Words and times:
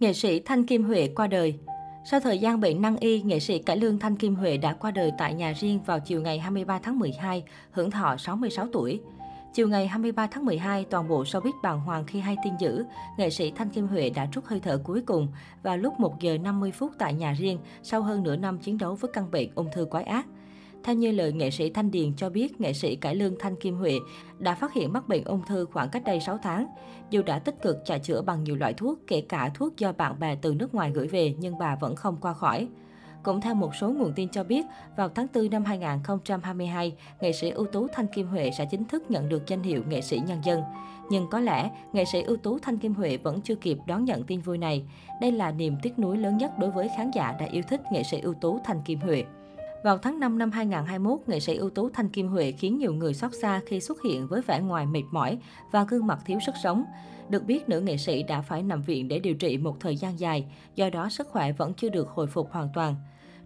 Nghệ 0.00 0.12
sĩ 0.12 0.40
Thanh 0.40 0.64
Kim 0.64 0.84
Huệ 0.84 1.08
qua 1.16 1.26
đời 1.26 1.58
sau 2.04 2.20
thời 2.20 2.38
gian 2.38 2.60
bệnh 2.60 2.82
năng 2.82 2.96
y, 2.96 3.22
nghệ 3.22 3.40
sĩ 3.40 3.58
cải 3.58 3.76
lương 3.76 3.98
Thanh 3.98 4.16
Kim 4.16 4.34
Huệ 4.34 4.56
đã 4.56 4.72
qua 4.72 4.90
đời 4.90 5.12
tại 5.18 5.34
nhà 5.34 5.52
riêng 5.52 5.80
vào 5.86 6.00
chiều 6.00 6.20
ngày 6.22 6.38
23 6.38 6.78
tháng 6.78 6.98
12, 6.98 7.44
hưởng 7.70 7.90
thọ 7.90 8.16
66 8.16 8.66
tuổi. 8.72 9.00
Chiều 9.54 9.68
ngày 9.68 9.86
23 9.86 10.26
tháng 10.26 10.44
12, 10.44 10.84
toàn 10.84 11.08
bộ 11.08 11.22
showbiz 11.22 11.52
bàng 11.62 11.80
hoàng 11.80 12.04
khi 12.06 12.20
hay 12.20 12.36
tin 12.44 12.52
dữ, 12.58 12.84
nghệ 13.18 13.30
sĩ 13.30 13.50
Thanh 13.50 13.70
Kim 13.70 13.86
Huệ 13.86 14.10
đã 14.10 14.26
trút 14.32 14.44
hơi 14.44 14.60
thở 14.60 14.80
cuối 14.84 15.00
cùng 15.06 15.28
vào 15.62 15.76
lúc 15.76 16.00
1 16.00 16.20
giờ 16.20 16.38
50 16.38 16.72
phút 16.72 16.92
tại 16.98 17.14
nhà 17.14 17.32
riêng 17.32 17.58
sau 17.82 18.02
hơn 18.02 18.22
nửa 18.22 18.36
năm 18.36 18.58
chiến 18.58 18.78
đấu 18.78 18.94
với 18.94 19.10
căn 19.14 19.30
bệnh 19.30 19.48
ung 19.54 19.68
thư 19.72 19.84
quái 19.84 20.04
ác. 20.04 20.26
Theo 20.84 20.94
như 20.94 21.10
lời 21.10 21.32
nghệ 21.32 21.50
sĩ 21.50 21.70
Thanh 21.70 21.90
Điền 21.90 22.16
cho 22.16 22.30
biết, 22.30 22.60
nghệ 22.60 22.72
sĩ 22.72 22.96
cải 22.96 23.14
lương 23.14 23.34
Thanh 23.38 23.56
Kim 23.56 23.76
Huệ 23.76 23.98
đã 24.38 24.54
phát 24.54 24.72
hiện 24.72 24.92
mắc 24.92 25.08
bệnh 25.08 25.24
ung 25.24 25.42
thư 25.46 25.66
khoảng 25.72 25.88
cách 25.88 26.02
đây 26.04 26.20
6 26.20 26.38
tháng. 26.42 26.66
Dù 27.10 27.22
đã 27.22 27.38
tích 27.38 27.62
cực 27.62 27.76
chạy 27.84 27.98
chữa 27.98 28.22
bằng 28.22 28.44
nhiều 28.44 28.56
loại 28.56 28.74
thuốc, 28.74 28.98
kể 29.06 29.20
cả 29.20 29.50
thuốc 29.54 29.76
do 29.76 29.92
bạn 29.92 30.20
bè 30.20 30.36
từ 30.42 30.54
nước 30.54 30.74
ngoài 30.74 30.90
gửi 30.94 31.06
về, 31.06 31.34
nhưng 31.38 31.58
bà 31.58 31.76
vẫn 31.76 31.96
không 31.96 32.16
qua 32.20 32.34
khỏi. 32.34 32.68
Cũng 33.22 33.40
theo 33.40 33.54
một 33.54 33.74
số 33.74 33.88
nguồn 33.88 34.12
tin 34.12 34.28
cho 34.28 34.44
biết, 34.44 34.66
vào 34.96 35.08
tháng 35.08 35.26
4 35.34 35.50
năm 35.50 35.64
2022, 35.64 36.94
nghệ 37.20 37.32
sĩ 37.32 37.50
ưu 37.50 37.66
tú 37.66 37.86
Thanh 37.92 38.06
Kim 38.06 38.26
Huệ 38.26 38.50
sẽ 38.58 38.66
chính 38.70 38.84
thức 38.84 39.10
nhận 39.10 39.28
được 39.28 39.46
danh 39.46 39.62
hiệu 39.62 39.82
nghệ 39.88 40.00
sĩ 40.00 40.20
nhân 40.26 40.38
dân. 40.44 40.62
Nhưng 41.10 41.30
có 41.30 41.40
lẽ, 41.40 41.70
nghệ 41.92 42.04
sĩ 42.04 42.22
ưu 42.22 42.36
tú 42.36 42.58
Thanh 42.58 42.78
Kim 42.78 42.94
Huệ 42.94 43.16
vẫn 43.16 43.40
chưa 43.40 43.54
kịp 43.54 43.78
đón 43.86 44.04
nhận 44.04 44.24
tin 44.24 44.40
vui 44.40 44.58
này. 44.58 44.82
Đây 45.20 45.32
là 45.32 45.52
niềm 45.52 45.76
tiếc 45.82 45.98
nuối 45.98 46.16
lớn 46.16 46.38
nhất 46.38 46.58
đối 46.58 46.70
với 46.70 46.90
khán 46.96 47.10
giả 47.10 47.36
đã 47.40 47.46
yêu 47.46 47.62
thích 47.68 47.80
nghệ 47.92 48.02
sĩ 48.02 48.20
ưu 48.20 48.34
tú 48.34 48.60
Thanh 48.64 48.82
Kim 48.84 49.00
Huệ. 49.00 49.24
Vào 49.82 49.98
tháng 49.98 50.20
5 50.20 50.38
năm 50.38 50.50
2021, 50.50 51.20
nghệ 51.26 51.40
sĩ 51.40 51.56
ưu 51.56 51.70
tú 51.70 51.90
Thanh 51.90 52.08
Kim 52.08 52.28
Huệ 52.28 52.52
khiến 52.52 52.78
nhiều 52.78 52.92
người 52.92 53.14
xót 53.14 53.30
xa 53.34 53.60
khi 53.66 53.80
xuất 53.80 54.02
hiện 54.02 54.26
với 54.26 54.42
vẻ 54.42 54.60
ngoài 54.60 54.86
mệt 54.86 55.02
mỏi 55.10 55.38
và 55.70 55.84
gương 55.84 56.06
mặt 56.06 56.18
thiếu 56.26 56.38
sức 56.46 56.54
sống. 56.62 56.84
Được 57.28 57.44
biết, 57.44 57.68
nữ 57.68 57.80
nghệ 57.80 57.96
sĩ 57.96 58.22
đã 58.22 58.42
phải 58.42 58.62
nằm 58.62 58.82
viện 58.82 59.08
để 59.08 59.18
điều 59.18 59.34
trị 59.34 59.58
một 59.58 59.80
thời 59.80 59.96
gian 59.96 60.20
dài, 60.20 60.46
do 60.74 60.90
đó 60.90 61.08
sức 61.08 61.28
khỏe 61.28 61.52
vẫn 61.52 61.74
chưa 61.74 61.88
được 61.88 62.08
hồi 62.08 62.26
phục 62.26 62.52
hoàn 62.52 62.68
toàn. 62.74 62.94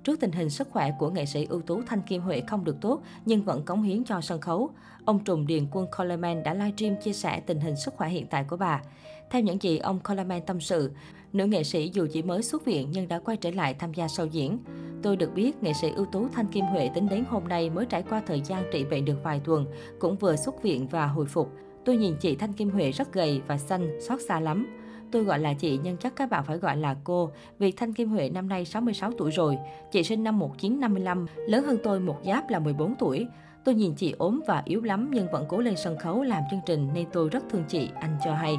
Trước 0.04 0.20
tình 0.20 0.32
hình 0.32 0.50
sức 0.50 0.68
khỏe 0.70 0.92
của 0.98 1.10
nghệ 1.10 1.26
sĩ 1.26 1.46
ưu 1.50 1.62
tú 1.62 1.82
Thanh 1.86 2.02
Kim 2.02 2.22
Huệ 2.22 2.40
không 2.40 2.64
được 2.64 2.76
tốt 2.80 3.02
nhưng 3.24 3.42
vẫn 3.42 3.64
cống 3.64 3.82
hiến 3.82 4.04
cho 4.04 4.20
sân 4.20 4.40
khấu, 4.40 4.70
ông 5.04 5.24
trùm 5.24 5.46
Điền 5.46 5.66
Quân 5.70 5.86
Coleman 5.98 6.42
đã 6.42 6.54
livestream 6.54 6.96
chia 7.02 7.12
sẻ 7.12 7.40
tình 7.40 7.60
hình 7.60 7.76
sức 7.76 7.94
khỏe 7.94 8.08
hiện 8.08 8.26
tại 8.26 8.44
của 8.44 8.56
bà. 8.56 8.82
Theo 9.30 9.42
những 9.42 9.62
gì 9.62 9.78
ông 9.78 9.98
Coleman 10.00 10.40
tâm 10.46 10.60
sự, 10.60 10.90
nữ 11.32 11.46
nghệ 11.46 11.64
sĩ 11.64 11.90
dù 11.94 12.06
chỉ 12.12 12.22
mới 12.22 12.42
xuất 12.42 12.64
viện 12.64 12.88
nhưng 12.92 13.08
đã 13.08 13.18
quay 13.18 13.36
trở 13.36 13.50
lại 13.50 13.74
tham 13.74 13.94
gia 13.94 14.06
show 14.06 14.26
diễn. 14.26 14.58
Tôi 15.02 15.16
được 15.16 15.34
biết, 15.34 15.62
nghệ 15.62 15.72
sĩ 15.72 15.90
ưu 15.96 16.06
tú 16.06 16.28
Thanh 16.28 16.46
Kim 16.46 16.64
Huệ 16.64 16.90
tính 16.94 17.08
đến 17.08 17.24
hôm 17.28 17.48
nay 17.48 17.70
mới 17.70 17.86
trải 17.86 18.02
qua 18.02 18.22
thời 18.26 18.40
gian 18.40 18.62
trị 18.72 18.84
bệnh 18.84 19.04
được 19.04 19.16
vài 19.22 19.40
tuần, 19.44 19.66
cũng 19.98 20.16
vừa 20.16 20.36
xuất 20.36 20.62
viện 20.62 20.88
và 20.88 21.06
hồi 21.06 21.26
phục. 21.26 21.52
Tôi 21.84 21.96
nhìn 21.96 22.14
chị 22.20 22.36
Thanh 22.36 22.52
Kim 22.52 22.70
Huệ 22.70 22.90
rất 22.90 23.12
gầy 23.12 23.40
và 23.46 23.58
xanh, 23.58 24.00
xót 24.00 24.20
xa 24.28 24.40
lắm. 24.40 24.66
Tôi 25.12 25.24
gọi 25.24 25.38
là 25.38 25.54
chị 25.54 25.78
nhưng 25.82 25.96
chắc 25.96 26.16
các 26.16 26.30
bạn 26.30 26.44
phải 26.46 26.58
gọi 26.58 26.76
là 26.76 26.96
cô, 27.04 27.30
vì 27.58 27.72
Thanh 27.72 27.92
Kim 27.92 28.08
Huệ 28.08 28.30
năm 28.30 28.48
nay 28.48 28.64
66 28.64 29.12
tuổi 29.18 29.30
rồi. 29.30 29.56
Chị 29.92 30.02
sinh 30.02 30.24
năm 30.24 30.38
1955, 30.38 31.26
lớn 31.46 31.64
hơn 31.64 31.78
tôi 31.82 32.00
một 32.00 32.16
giáp 32.24 32.50
là 32.50 32.58
14 32.58 32.94
tuổi. 32.98 33.26
Tôi 33.64 33.74
nhìn 33.74 33.94
chị 33.94 34.14
ốm 34.18 34.40
và 34.46 34.62
yếu 34.64 34.80
lắm 34.80 35.10
nhưng 35.12 35.26
vẫn 35.32 35.44
cố 35.48 35.58
lên 35.58 35.74
sân 35.76 35.98
khấu 35.98 36.22
làm 36.22 36.42
chương 36.50 36.60
trình 36.66 36.88
nên 36.94 37.06
tôi 37.12 37.28
rất 37.28 37.42
thương 37.50 37.64
chị, 37.68 37.88
anh 37.94 38.16
cho 38.24 38.34
hay. 38.34 38.56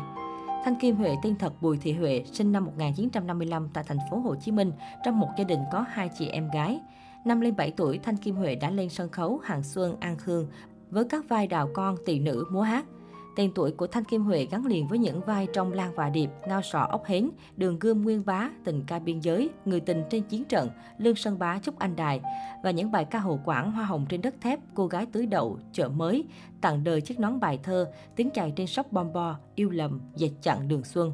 Thanh 0.63 0.75
Kim 0.75 0.95
Huệ 0.95 1.15
tên 1.23 1.35
thật 1.35 1.61
Bùi 1.61 1.77
Thị 1.77 1.93
Huệ, 1.93 2.23
sinh 2.31 2.51
năm 2.51 2.65
1955 2.65 3.69
tại 3.73 3.83
thành 3.87 3.97
phố 4.11 4.17
Hồ 4.17 4.35
Chí 4.35 4.51
Minh, 4.51 4.71
trong 5.03 5.19
một 5.19 5.27
gia 5.37 5.43
đình 5.43 5.59
có 5.71 5.85
hai 5.89 6.09
chị 6.17 6.27
em 6.27 6.49
gái. 6.53 6.79
Năm 7.25 7.41
lên 7.41 7.55
7 7.55 7.71
tuổi, 7.71 7.97
Thanh 8.03 8.17
Kim 8.17 8.35
Huệ 8.35 8.55
đã 8.55 8.69
lên 8.69 8.89
sân 8.89 9.09
khấu 9.09 9.39
Hàng 9.43 9.63
Xuân, 9.63 9.95
An 9.99 10.17
Khương 10.17 10.47
với 10.89 11.03
các 11.03 11.29
vai 11.29 11.47
đào 11.47 11.69
con, 11.73 11.95
tỷ 12.05 12.19
nữ, 12.19 12.45
múa 12.51 12.61
hát. 12.61 12.85
Tên 13.35 13.51
tuổi 13.55 13.71
của 13.71 13.87
Thanh 13.87 14.03
Kim 14.03 14.23
Huệ 14.23 14.47
gắn 14.51 14.65
liền 14.65 14.87
với 14.87 14.99
những 14.99 15.21
vai 15.21 15.47
trong 15.53 15.73
Lan 15.73 15.91
và 15.95 16.09
Điệp, 16.09 16.29
Ngao 16.47 16.61
Sọ 16.61 16.79
ốc 16.79 17.05
hến, 17.05 17.29
Đường 17.57 17.79
Gươm 17.79 18.01
Nguyên 18.01 18.25
Bá, 18.25 18.49
Tình 18.63 18.83
ca 18.88 18.99
biên 18.99 19.19
giới, 19.19 19.49
Người 19.65 19.79
tình 19.79 20.03
trên 20.09 20.23
chiến 20.23 20.45
trận, 20.45 20.69
Lương 20.97 21.15
Sơn 21.15 21.39
Bá 21.39 21.59
Chúc 21.59 21.79
Anh 21.79 21.95
Đài 21.95 22.21
và 22.63 22.71
những 22.71 22.91
bài 22.91 23.05
ca 23.05 23.19
hồ 23.19 23.39
quảng 23.45 23.71
Hoa 23.71 23.85
hồng 23.85 24.05
trên 24.09 24.21
đất 24.21 24.35
thép, 24.41 24.59
Cô 24.73 24.88
gái 24.88 25.05
tưới 25.11 25.25
đậu, 25.25 25.59
Chợ 25.73 25.89
mới, 25.89 26.23
Tặng 26.61 26.83
đời 26.83 27.01
chiếc 27.01 27.19
nón 27.19 27.39
bài 27.39 27.59
thơ, 27.63 27.91
Tiếng 28.16 28.29
chạy 28.29 28.53
trên 28.56 28.67
sóc 28.67 28.91
bom 28.91 29.13
bo, 29.13 29.35
Yêu 29.56 29.69
lầm, 29.69 30.01
Dệt 30.16 30.31
chặn 30.41 30.67
đường 30.67 30.83
xuân. 30.83 31.13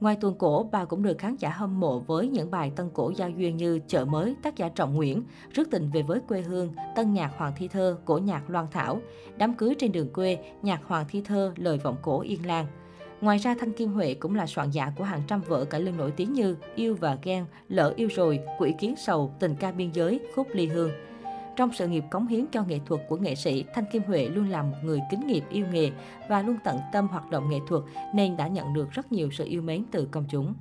Ngoài 0.00 0.16
tuồng 0.20 0.38
cổ, 0.38 0.68
bà 0.72 0.84
cũng 0.84 1.02
được 1.02 1.18
khán 1.18 1.36
giả 1.36 1.50
hâm 1.50 1.80
mộ 1.80 1.98
với 1.98 2.28
những 2.28 2.50
bài 2.50 2.72
tân 2.76 2.90
cổ 2.94 3.12
giao 3.16 3.30
duyên 3.30 3.56
như 3.56 3.80
Chợ 3.88 4.04
mới, 4.04 4.36
tác 4.42 4.56
giả 4.56 4.68
Trọng 4.68 4.94
Nguyễn, 4.94 5.22
Rước 5.54 5.70
tình 5.70 5.90
về 5.90 6.02
với 6.02 6.20
quê 6.28 6.40
hương, 6.40 6.72
Tân 6.96 7.12
nhạc 7.12 7.30
Hoàng 7.38 7.52
Thi 7.56 7.68
Thơ, 7.68 7.96
cổ 8.04 8.18
nhạc 8.18 8.50
Loan 8.50 8.66
Thảo, 8.70 9.00
Đám 9.36 9.54
cưới 9.54 9.74
trên 9.78 9.92
đường 9.92 10.12
quê, 10.12 10.38
nhạc 10.62 10.80
Hoàng 10.86 11.06
Thi 11.08 11.22
Thơ, 11.24 11.52
lời 11.56 11.78
vọng 11.78 11.96
cổ 12.02 12.20
Yên 12.20 12.46
Lan. 12.46 12.66
Ngoài 13.20 13.38
ra, 13.38 13.54
Thanh 13.60 13.72
Kim 13.72 13.92
Huệ 13.92 14.14
cũng 14.14 14.34
là 14.34 14.46
soạn 14.46 14.70
giả 14.70 14.92
của 14.98 15.04
hàng 15.04 15.22
trăm 15.26 15.40
vở 15.40 15.64
cải 15.64 15.80
lương 15.80 15.96
nổi 15.96 16.10
tiếng 16.10 16.32
như 16.32 16.56
Yêu 16.74 16.96
và 17.00 17.18
Ghen, 17.22 17.44
Lỡ 17.68 17.92
yêu 17.96 18.08
rồi, 18.14 18.40
Quỷ 18.58 18.74
kiến 18.78 18.94
sầu, 18.96 19.34
Tình 19.40 19.56
ca 19.56 19.72
biên 19.72 19.90
giới, 19.92 20.20
Khúc 20.34 20.46
ly 20.52 20.66
hương. 20.66 20.90
Trong 21.56 21.72
sự 21.72 21.88
nghiệp 21.88 22.04
cống 22.10 22.26
hiến 22.26 22.46
cho 22.52 22.64
nghệ 22.64 22.80
thuật 22.86 23.00
của 23.08 23.16
nghệ 23.16 23.34
sĩ, 23.34 23.64
Thanh 23.74 23.84
Kim 23.92 24.02
Huệ 24.02 24.28
luôn 24.28 24.50
là 24.50 24.62
một 24.62 24.76
người 24.82 25.00
kính 25.10 25.26
nghiệp 25.26 25.44
yêu 25.50 25.66
nghề 25.72 25.90
và 26.28 26.42
luôn 26.42 26.56
tận 26.64 26.78
tâm 26.92 27.08
hoạt 27.08 27.30
động 27.30 27.50
nghệ 27.50 27.58
thuật 27.68 27.82
nên 28.14 28.36
đã 28.36 28.48
nhận 28.48 28.74
được 28.74 28.90
rất 28.90 29.12
nhiều 29.12 29.30
sự 29.30 29.44
yêu 29.44 29.62
mến 29.62 29.84
từ 29.92 30.08
công 30.10 30.24
chúng. 30.30 30.54